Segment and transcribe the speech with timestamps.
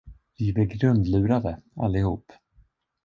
[0.39, 2.31] Vi blev grundlurade, allihop.